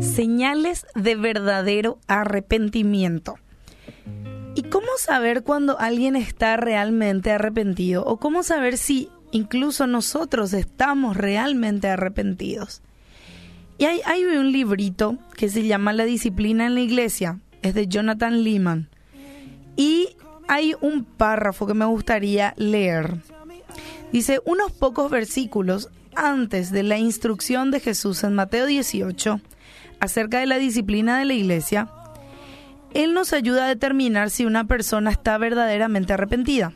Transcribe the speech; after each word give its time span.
Señales 0.00 0.86
de 0.94 1.14
verdadero 1.14 1.98
arrepentimiento. 2.06 3.36
¿Y 4.54 4.64
cómo 4.64 4.88
saber 4.98 5.44
cuando 5.44 5.78
alguien 5.78 6.16
está 6.16 6.56
realmente 6.56 7.30
arrepentido? 7.30 8.04
¿O 8.04 8.16
cómo 8.16 8.42
saber 8.42 8.76
si 8.76 9.08
incluso 9.30 9.86
nosotros 9.86 10.52
estamos 10.52 11.16
realmente 11.16 11.88
arrepentidos? 11.88 12.82
Y 13.78 13.84
hay, 13.84 14.24
un 14.24 14.50
librito 14.50 15.16
que 15.36 15.48
se 15.48 15.64
llama 15.64 15.92
La 15.92 16.04
disciplina 16.04 16.66
en 16.66 16.74
la 16.74 16.80
iglesia, 16.80 17.38
es 17.62 17.74
de 17.74 17.86
Jonathan 17.86 18.42
Lehman. 18.42 18.88
Y 19.76 20.16
hay 20.48 20.74
un 20.80 21.04
párrafo 21.04 21.64
que 21.68 21.74
me 21.74 21.84
gustaría 21.84 22.54
leer. 22.56 23.18
Dice, 24.12 24.40
unos 24.44 24.72
pocos 24.72 25.10
versículos 25.10 25.90
antes 26.14 26.72
de 26.72 26.82
la 26.82 26.98
instrucción 26.98 27.70
de 27.70 27.80
Jesús 27.80 28.24
en 28.24 28.34
Mateo 28.34 28.66
18 28.66 29.40
acerca 30.00 30.40
de 30.40 30.46
la 30.46 30.58
disciplina 30.58 31.18
de 31.18 31.26
la 31.26 31.34
iglesia, 31.34 31.88
Él 32.94 33.12
nos 33.12 33.32
ayuda 33.32 33.64
a 33.64 33.68
determinar 33.68 34.30
si 34.30 34.46
una 34.46 34.64
persona 34.64 35.10
está 35.10 35.36
verdaderamente 35.38 36.14
arrepentida. 36.14 36.72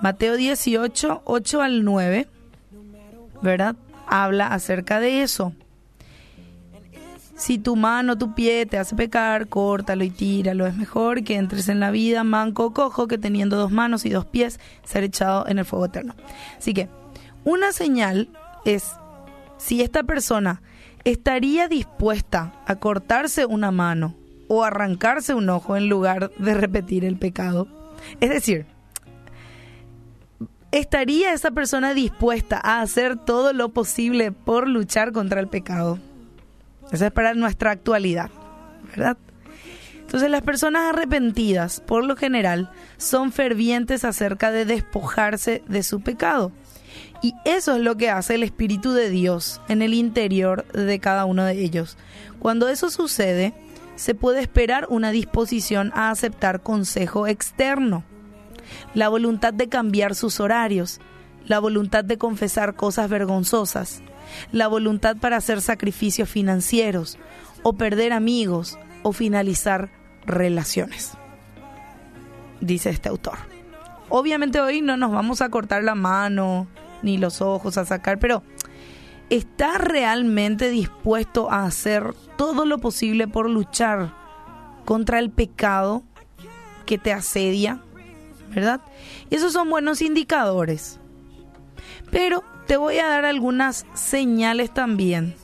Mateo 0.00 0.36
18, 0.36 1.22
8 1.24 1.62
al 1.62 1.84
9, 1.84 2.26
¿verdad? 3.42 3.76
Habla 4.06 4.46
acerca 4.48 4.98
de 4.98 5.22
eso. 5.22 5.52
Si 7.40 7.56
tu 7.56 7.74
mano 7.74 8.18
tu 8.18 8.34
pie 8.34 8.66
te 8.66 8.76
hace 8.76 8.94
pecar, 8.94 9.48
córtalo 9.48 10.04
y 10.04 10.10
tíralo. 10.10 10.66
Es 10.66 10.76
mejor 10.76 11.24
que 11.24 11.36
entres 11.36 11.70
en 11.70 11.80
la 11.80 11.90
vida 11.90 12.22
manco 12.22 12.66
o 12.66 12.74
cojo 12.74 13.08
que 13.08 13.16
teniendo 13.16 13.56
dos 13.56 13.72
manos 13.72 14.04
y 14.04 14.10
dos 14.10 14.26
pies 14.26 14.60
ser 14.84 15.04
echado 15.04 15.48
en 15.48 15.58
el 15.58 15.64
fuego 15.64 15.86
eterno. 15.86 16.14
Así 16.58 16.74
que 16.74 16.90
una 17.44 17.72
señal 17.72 18.28
es 18.66 18.92
si 19.56 19.80
esta 19.80 20.02
persona 20.02 20.60
estaría 21.04 21.66
dispuesta 21.66 22.52
a 22.66 22.76
cortarse 22.76 23.46
una 23.46 23.70
mano 23.70 24.16
o 24.48 24.62
arrancarse 24.62 25.32
un 25.32 25.48
ojo 25.48 25.78
en 25.78 25.88
lugar 25.88 26.30
de 26.36 26.52
repetir 26.52 27.06
el 27.06 27.16
pecado. 27.16 27.68
Es 28.20 28.28
decir, 28.28 28.66
¿estaría 30.72 31.32
esa 31.32 31.52
persona 31.52 31.94
dispuesta 31.94 32.60
a 32.62 32.82
hacer 32.82 33.16
todo 33.16 33.54
lo 33.54 33.70
posible 33.70 34.30
por 34.30 34.68
luchar 34.68 35.12
contra 35.12 35.40
el 35.40 35.48
pecado? 35.48 35.98
Esa 36.92 37.06
es 37.06 37.12
para 37.12 37.34
nuestra 37.34 37.70
actualidad, 37.70 38.30
¿verdad? 38.90 39.16
Entonces 40.00 40.30
las 40.30 40.42
personas 40.42 40.92
arrepentidas, 40.92 41.80
por 41.80 42.04
lo 42.04 42.16
general, 42.16 42.70
son 42.96 43.30
fervientes 43.30 44.04
acerca 44.04 44.50
de 44.50 44.64
despojarse 44.64 45.62
de 45.68 45.84
su 45.84 46.00
pecado. 46.00 46.50
Y 47.22 47.34
eso 47.44 47.76
es 47.76 47.82
lo 47.82 47.96
que 47.96 48.10
hace 48.10 48.34
el 48.34 48.42
Espíritu 48.42 48.92
de 48.92 49.08
Dios 49.08 49.60
en 49.68 49.82
el 49.82 49.94
interior 49.94 50.66
de 50.72 50.98
cada 50.98 51.26
uno 51.26 51.44
de 51.44 51.62
ellos. 51.62 51.96
Cuando 52.40 52.68
eso 52.68 52.90
sucede, 52.90 53.54
se 53.94 54.14
puede 54.14 54.40
esperar 54.40 54.86
una 54.88 55.10
disposición 55.10 55.92
a 55.94 56.10
aceptar 56.10 56.62
consejo 56.62 57.26
externo, 57.26 58.02
la 58.94 59.08
voluntad 59.08 59.52
de 59.52 59.68
cambiar 59.68 60.14
sus 60.14 60.40
horarios, 60.40 61.00
la 61.46 61.58
voluntad 61.58 62.04
de 62.04 62.18
confesar 62.18 62.74
cosas 62.74 63.10
vergonzosas, 63.10 64.02
la 64.52 64.68
voluntad 64.68 65.16
para 65.16 65.36
hacer 65.36 65.60
sacrificios 65.60 66.28
financieros 66.28 67.18
o 67.62 67.74
perder 67.74 68.12
amigos 68.12 68.78
o 69.02 69.12
finalizar 69.12 69.90
relaciones, 70.26 71.12
dice 72.60 72.90
este 72.90 73.08
autor. 73.08 73.38
Obviamente 74.08 74.60
hoy 74.60 74.80
no 74.80 74.96
nos 74.96 75.12
vamos 75.12 75.40
a 75.40 75.48
cortar 75.50 75.84
la 75.84 75.94
mano 75.94 76.66
ni 77.02 77.16
los 77.16 77.40
ojos 77.40 77.78
a 77.78 77.84
sacar, 77.84 78.18
pero 78.18 78.42
¿está 79.30 79.78
realmente 79.78 80.68
dispuesto 80.68 81.50
a 81.50 81.64
hacer 81.64 82.14
todo 82.36 82.66
lo 82.66 82.78
posible 82.78 83.28
por 83.28 83.48
luchar 83.48 84.12
contra 84.84 85.18
el 85.18 85.30
pecado 85.30 86.02
que 86.86 86.98
te 86.98 87.12
asedia? 87.12 87.80
¿Verdad? 88.48 88.80
Esos 89.30 89.52
son 89.52 89.70
buenos 89.70 90.02
indicadores. 90.02 90.98
Pero 92.10 92.42
te 92.70 92.76
voy 92.76 93.00
a 93.00 93.08
dar 93.08 93.24
algunas 93.24 93.84
señales 93.94 94.72
también 94.72 95.34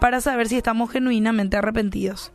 para 0.00 0.20
saber 0.20 0.48
si 0.48 0.56
estamos 0.56 0.90
genuinamente 0.90 1.56
arrepentidos. 1.56 2.32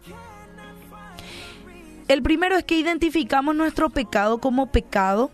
El 2.08 2.24
primero 2.24 2.56
es 2.56 2.64
que 2.64 2.78
identificamos 2.80 3.54
nuestro 3.54 3.90
pecado 3.90 4.38
como 4.38 4.72
pecado 4.72 5.30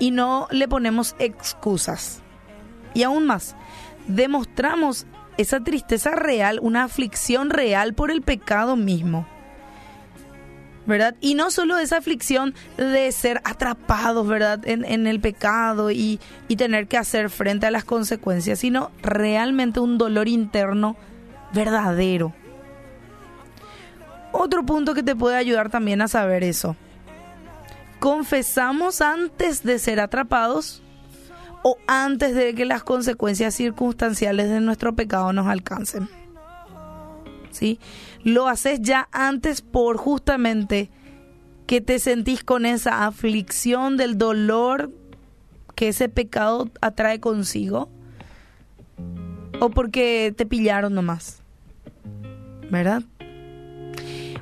y 0.00 0.10
no 0.10 0.48
le 0.50 0.66
ponemos 0.66 1.14
excusas. 1.20 2.20
Y 2.94 3.04
aún 3.04 3.26
más, 3.26 3.54
demostramos 4.08 5.06
esa 5.36 5.60
tristeza 5.60 6.16
real, 6.16 6.58
una 6.62 6.82
aflicción 6.82 7.48
real 7.48 7.94
por 7.94 8.10
el 8.10 8.22
pecado 8.22 8.74
mismo. 8.74 9.24
¿Verdad? 10.86 11.14
Y 11.20 11.34
no 11.34 11.50
solo 11.50 11.78
esa 11.78 11.98
aflicción 11.98 12.54
de 12.76 13.10
ser 13.12 13.40
atrapados, 13.44 14.26
¿verdad? 14.26 14.60
En, 14.64 15.06
el 15.06 15.20
pecado 15.20 15.90
y, 15.90 16.20
y, 16.48 16.56
tener 16.56 16.88
que 16.88 16.98
hacer 16.98 17.30
frente 17.30 17.66
a 17.66 17.70
las 17.70 17.84
consecuencias, 17.84 18.58
sino 18.58 18.90
realmente 19.02 19.80
un 19.80 19.98
dolor 19.98 20.28
interno 20.28 20.96
verdadero. 21.52 22.34
Otro 24.32 24.64
punto 24.64 24.94
que 24.94 25.02
te 25.02 25.14
puede 25.14 25.36
ayudar 25.36 25.70
también 25.70 26.00
a 26.00 26.08
saber 26.08 26.42
eso. 26.42 26.74
¿Confesamos 28.00 29.00
antes 29.00 29.62
de 29.62 29.78
ser 29.78 30.00
atrapados 30.00 30.82
o 31.62 31.76
antes 31.86 32.34
de 32.34 32.54
que 32.54 32.64
las 32.64 32.82
consecuencias 32.82 33.54
circunstanciales 33.54 34.50
de 34.50 34.60
nuestro 34.60 34.94
pecado 34.94 35.32
nos 35.32 35.46
alcancen? 35.46 36.08
¿Sí? 37.52 37.78
lo 38.24 38.48
haces 38.48 38.80
ya 38.80 39.08
antes 39.12 39.60
por 39.60 39.98
justamente 39.98 40.90
que 41.66 41.80
te 41.80 41.98
sentís 41.98 42.42
con 42.44 42.66
esa 42.66 43.06
aflicción 43.06 43.96
del 43.96 44.18
dolor 44.18 44.90
que 45.74 45.88
ese 45.88 46.08
pecado 46.08 46.70
atrae 46.80 47.20
consigo 47.20 47.88
o 49.60 49.70
porque 49.70 50.34
te 50.36 50.44
pillaron 50.44 50.94
nomás, 50.94 51.40
¿verdad? 52.70 53.02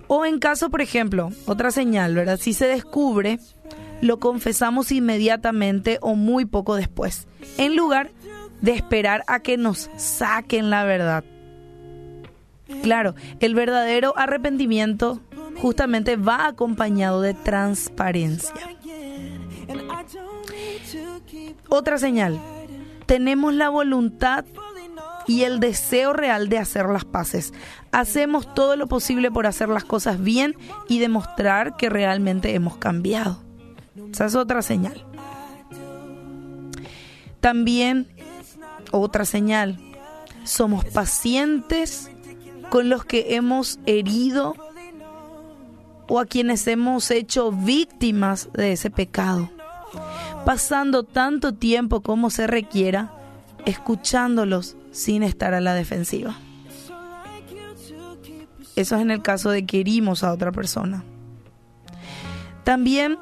O 0.07 0.25
en 0.25 0.39
caso, 0.39 0.71
por 0.71 0.81
ejemplo, 0.81 1.31
otra 1.47 1.71
señal, 1.71 2.15
¿verdad? 2.15 2.39
Si 2.41 2.53
se 2.53 2.67
descubre, 2.67 3.39
lo 4.01 4.19
confesamos 4.19 4.91
inmediatamente 4.93 5.99
o 6.01 6.15
muy 6.15 6.47
poco 6.47 6.75
después, 6.75 7.29
en 7.59 7.77
lugar 7.77 8.11
de 8.61 8.73
esperar 8.73 9.25
a 9.29 9.41
que 9.41 9.57
nos 9.57 9.91
saquen 9.97 10.71
la 10.71 10.85
verdad. 10.85 11.25
Claro, 12.83 13.15
el 13.41 13.55
verdadero 13.55 14.17
arrepentimiento 14.17 15.21
justamente 15.61 16.17
va 16.17 16.47
acompañado 16.47 17.21
de 17.21 17.35
transparencia. 17.35 18.55
Otra 21.69 21.99
señal, 21.99 22.41
tenemos 23.07 23.55
la 23.55 23.69
voluntad 23.69 24.45
y 25.27 25.43
el 25.45 25.61
deseo 25.61 26.13
real 26.13 26.49
de 26.49 26.59
hacer 26.59 26.87
las 26.87 27.05
paces. 27.05 27.53
Hacemos 27.93 28.53
todo 28.55 28.77
lo 28.77 28.89
posible 28.89 29.31
por 29.31 29.47
hacer 29.47 29.69
las 29.69 29.85
cosas 29.85 30.21
bien 30.21 30.57
y 30.89 30.99
demostrar 30.99 31.77
que 31.77 31.89
realmente 31.89 32.55
hemos 32.55 32.79
cambiado. 32.79 33.43
Esa 34.13 34.27
es 34.27 34.35
otra 34.35 34.63
señal. 34.63 35.05
También 37.41 38.09
otra 38.91 39.25
señal, 39.25 39.79
somos 40.45 40.85
pacientes 40.85 42.11
con 42.71 42.89
los 42.89 43.05
que 43.05 43.35
hemos 43.35 43.79
herido 43.87 44.55
o 46.09 46.19
a 46.19 46.27
quienes 46.27 46.67
hemos 46.67 47.11
hecho 47.11 47.53
víctimas 47.53 48.49
de 48.53 48.73
ese 48.73 48.91
pecado, 48.91 49.51
pasando 50.45 51.03
tanto 51.05 51.55
tiempo 51.55 52.01
como 52.01 52.31
se 52.31 52.47
requiera, 52.47 53.13
escuchándolos 53.67 54.77
sin 54.91 55.23
estar 55.23 55.55
a 55.55 55.61
la 55.61 55.75
defensiva. 55.75 56.37
Eso 58.77 58.97
es 58.97 59.03
en 59.03 59.11
el 59.11 59.23
caso 59.23 59.51
de 59.51 59.67
que 59.67 59.81
herimos 59.81 60.25
a 60.25 60.33
otra 60.33 60.53
persona. 60.53 61.05
También 62.65 63.19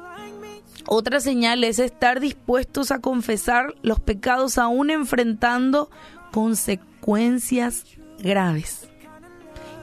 otra 0.87 1.19
señal 1.19 1.63
es 1.63 1.77
estar 1.77 2.19
dispuestos 2.19 2.91
a 2.91 2.99
confesar 2.99 3.75
los 3.83 3.99
pecados 3.99 4.57
aún 4.57 4.89
enfrentando 4.89 5.89
consecuencias 6.31 7.85
graves. 8.19 8.88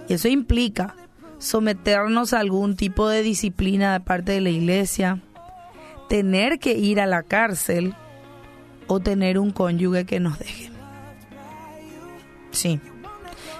Y 0.08 0.14
eso 0.14 0.28
implica 0.28 0.94
someternos 1.38 2.32
a 2.32 2.40
algún 2.40 2.76
tipo 2.76 3.08
de 3.08 3.22
disciplina 3.22 3.92
de 3.92 4.00
parte 4.00 4.32
de 4.32 4.40
la 4.40 4.50
iglesia, 4.50 5.20
tener 6.08 6.58
que 6.58 6.72
ir 6.72 7.00
a 7.00 7.06
la 7.06 7.22
cárcel 7.22 7.94
o 8.86 9.00
tener 9.00 9.38
un 9.38 9.50
cónyuge 9.50 10.06
que 10.06 10.20
nos 10.20 10.38
deje. 10.38 10.70
Sí, 12.52 12.80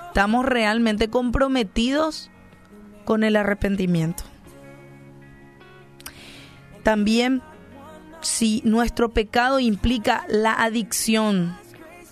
estamos 0.07 0.47
realmente 0.47 1.09
comprometidos 1.09 2.31
con 3.05 3.25
el 3.25 3.37
arrepentimiento. 3.37 4.23
También 6.83 7.43
si 8.21 8.63
nuestro 8.65 9.11
pecado 9.11 9.61
implica 9.61 10.25
la 10.29 10.53
adicción 10.53 11.57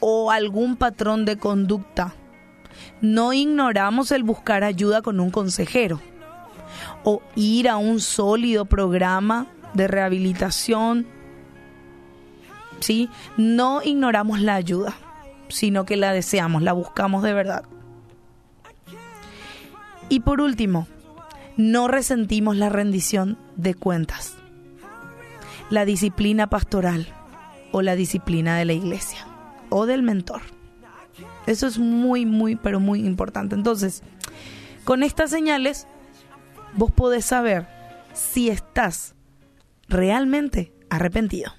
o 0.00 0.30
algún 0.30 0.76
patrón 0.76 1.24
de 1.24 1.38
conducta, 1.38 2.14
no 3.00 3.32
ignoramos 3.32 4.12
el 4.12 4.22
buscar 4.22 4.64
ayuda 4.64 5.02
con 5.02 5.20
un 5.20 5.30
consejero 5.30 6.00
o 7.04 7.22
ir 7.34 7.68
a 7.68 7.76
un 7.76 8.00
sólido 8.00 8.64
programa 8.64 9.46
de 9.74 9.88
rehabilitación. 9.88 11.06
¿Sí? 12.80 13.08
No 13.36 13.82
ignoramos 13.82 14.40
la 14.40 14.54
ayuda, 14.54 14.94
sino 15.48 15.84
que 15.84 15.96
la 15.96 16.12
deseamos, 16.12 16.62
la 16.62 16.72
buscamos 16.72 17.22
de 17.22 17.32
verdad. 17.32 17.64
Y 20.08 20.20
por 20.20 20.40
último, 20.40 20.86
no 21.56 21.88
resentimos 21.88 22.56
la 22.56 22.68
rendición 22.68 23.38
de 23.56 23.74
cuentas, 23.74 24.34
la 25.70 25.84
disciplina 25.84 26.48
pastoral 26.48 27.06
o 27.72 27.80
la 27.80 27.96
disciplina 27.96 28.56
de 28.56 28.64
la 28.64 28.72
iglesia 28.72 29.26
o 29.70 29.86
del 29.86 30.02
mentor. 30.02 30.53
Eso 31.46 31.66
es 31.66 31.78
muy, 31.78 32.26
muy, 32.26 32.56
pero 32.56 32.80
muy 32.80 33.04
importante. 33.04 33.54
Entonces, 33.54 34.02
con 34.84 35.02
estas 35.02 35.30
señales, 35.30 35.86
vos 36.74 36.90
podés 36.90 37.24
saber 37.24 37.66
si 38.12 38.48
estás 38.48 39.14
realmente 39.88 40.72
arrepentido. 40.90 41.52